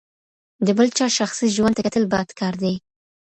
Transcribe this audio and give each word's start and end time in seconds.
د 0.65 0.67
بل 0.77 0.87
چا 0.97 1.07
شخصي 1.17 1.47
ژوند 1.55 1.75
ته 1.77 1.81
کتل 1.87 2.03
بد 2.13 2.27
کار 2.39 2.53
دی. 2.63 2.73